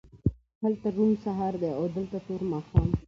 هلته 0.63 0.87
روڼ 0.97 1.11
سهار 1.25 1.53
دی 1.61 1.71
او 1.79 1.83
دلته 1.95 2.17
تور 2.25 2.41
ماښام 2.51 2.87